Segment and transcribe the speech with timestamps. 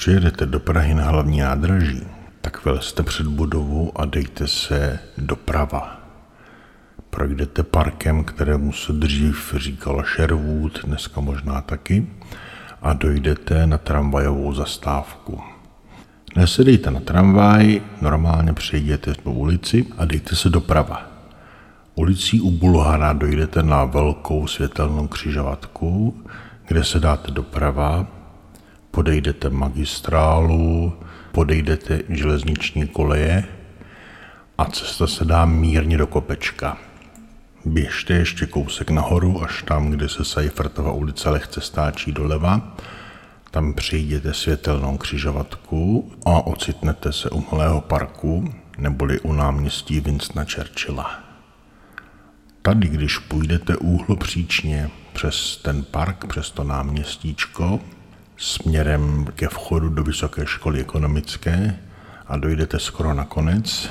[0.00, 2.02] přijedete do Prahy na hlavní nádraží,
[2.40, 6.00] tak vylezte před budovu a dejte se doprava.
[7.10, 12.06] Projdete parkem, kterému se dřív říkalo Sherwood, dneska možná taky,
[12.82, 15.40] a dojdete na tramvajovou zastávku.
[16.36, 21.02] Nesedejte na tramvaj, normálně přejděte po ulici a dejte se doprava.
[21.94, 26.22] Ulicí u Bulhara dojdete na velkou světelnou křižovatku,
[26.68, 28.19] kde se dáte doprava,
[28.90, 30.92] podejdete magistrálu,
[31.32, 33.44] podejdete železniční koleje
[34.58, 36.78] a cesta se dá mírně do kopečka.
[37.64, 42.76] Běžte ještě kousek nahoru, až tam, kde se Seifertova ulice lehce stáčí doleva.
[43.50, 51.20] Tam přijděte světelnou křižovatku a ocitnete se u Malého parku, neboli u náměstí Winstona Churchilla.
[52.62, 57.80] Tady, když půjdete úhlopříčně přes ten park, přes to náměstíčko,
[58.40, 61.78] směrem ke vchodu do Vysoké školy ekonomické
[62.26, 63.90] a dojdete skoro na konec,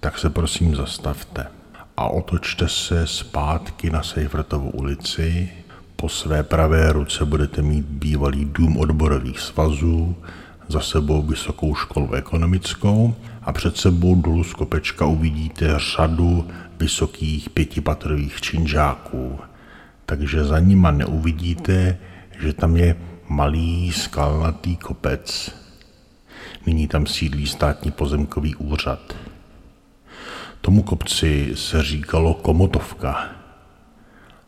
[0.00, 1.46] tak se prosím zastavte
[1.96, 5.50] a otočte se zpátky na Sejfrtovu ulici.
[5.96, 10.16] Po své pravé ruce budete mít bývalý dům odborových svazů,
[10.68, 18.40] za sebou vysokou školu ekonomickou a před sebou dolů z kopečka uvidíte řadu vysokých pětipatrových
[18.40, 19.38] činžáků.
[20.06, 21.98] Takže za nima neuvidíte,
[22.40, 22.96] že tam je
[23.28, 25.54] malý skalnatý kopec.
[26.66, 29.16] Nyní tam sídlí státní pozemkový úřad.
[30.60, 33.30] Tomu kopci se říkalo Komotovka,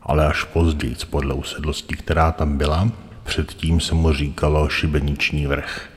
[0.03, 2.91] ale až později, podle usedlosti, která tam byla,
[3.25, 5.89] předtím se mu říkalo Šibeniční vrch.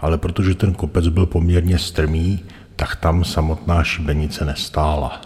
[0.00, 2.44] Ale protože ten kopec byl poměrně strmý,
[2.76, 5.20] tak tam samotná šibenice nestála.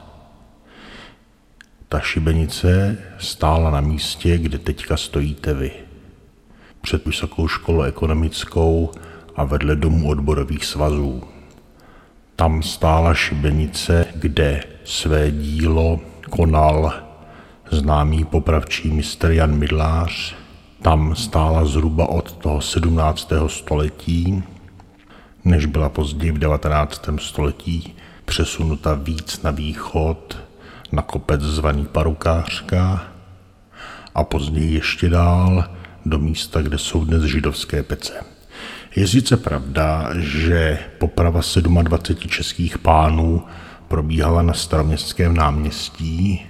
[1.88, 5.87] Ta šibenice stála na místě, kde teďka stojíte vy
[6.80, 8.90] před Vysokou školou ekonomickou
[9.36, 11.22] a vedle domů odborových svazů.
[12.36, 16.00] Tam stála šibenice, kde své dílo
[16.30, 16.92] konal
[17.70, 20.34] známý popravčí mistr Jan Midlář.
[20.82, 23.32] Tam stála zhruba od toho 17.
[23.46, 24.42] století,
[25.44, 27.08] než byla později v 19.
[27.18, 30.38] století přesunuta víc na východ,
[30.92, 33.04] na kopec zvaný Parukářka
[34.14, 35.64] a později ještě dál
[36.10, 38.12] do místa, kde jsou dnes židovské pece.
[38.96, 41.40] Je sice pravda, že poprava
[41.82, 43.42] 27 českých pánů
[43.88, 46.46] probíhala na staroměstském náměstí,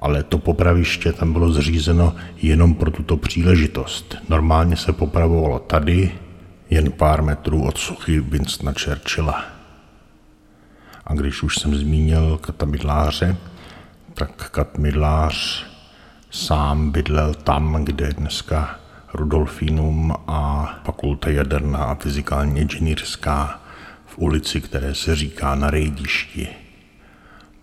[0.00, 4.16] ale to popraviště tam bylo zřízeno jenom pro tuto příležitost.
[4.28, 6.12] Normálně se popravovalo tady,
[6.70, 9.44] jen pár metrů od suchy Winstona Churchilla.
[11.06, 13.36] A když už jsem zmínil katamidláře,
[14.14, 15.66] tak katmidlář
[16.34, 18.80] sám bydlel tam, kde je dneska
[19.14, 23.60] Rudolfinum a fakulta jaderná a fyzikální inženýrská
[24.06, 26.48] v ulici, které se říká na Rejdišti.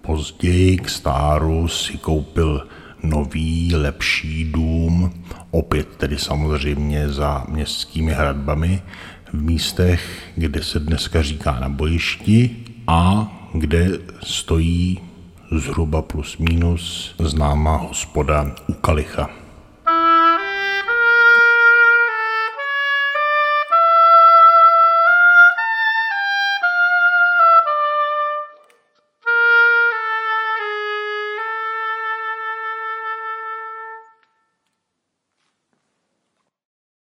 [0.02, 2.68] Později k stáru si koupil
[3.04, 8.82] nový, lepší dům, opět tedy samozřejmě za městskými hradbami,
[9.34, 12.56] v místech, kde se dneska říká na bojišti
[12.88, 13.90] a kde
[14.24, 15.00] stojí
[15.52, 19.30] zhruba plus minus známá hospoda u Kalicha.